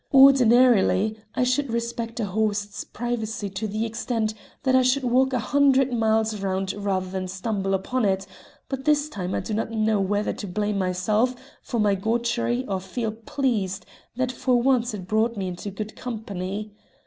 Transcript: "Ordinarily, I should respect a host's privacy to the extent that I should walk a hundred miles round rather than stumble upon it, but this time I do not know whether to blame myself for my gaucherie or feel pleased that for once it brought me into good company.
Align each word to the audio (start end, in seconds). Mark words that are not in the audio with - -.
"Ordinarily, 0.11 1.15
I 1.35 1.43
should 1.43 1.69
respect 1.71 2.19
a 2.19 2.25
host's 2.25 2.83
privacy 2.83 3.51
to 3.51 3.67
the 3.67 3.85
extent 3.85 4.33
that 4.63 4.75
I 4.75 4.81
should 4.81 5.03
walk 5.03 5.31
a 5.31 5.37
hundred 5.37 5.93
miles 5.93 6.41
round 6.41 6.73
rather 6.73 7.05
than 7.05 7.27
stumble 7.27 7.75
upon 7.75 8.05
it, 8.05 8.25
but 8.67 8.85
this 8.85 9.07
time 9.09 9.35
I 9.35 9.41
do 9.41 9.53
not 9.53 9.69
know 9.69 9.99
whether 10.01 10.33
to 10.33 10.47
blame 10.47 10.79
myself 10.79 11.35
for 11.61 11.79
my 11.79 11.93
gaucherie 11.93 12.65
or 12.67 12.79
feel 12.79 13.11
pleased 13.11 13.85
that 14.15 14.31
for 14.31 14.59
once 14.59 14.95
it 14.95 15.07
brought 15.07 15.37
me 15.37 15.49
into 15.49 15.69
good 15.69 15.95
company. 15.95 16.73